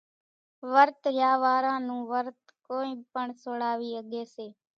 [0.73, 4.47] ورت ريا وارا نون ورت ڪونئين پڻ سوڙاوي ۿڳي سي۔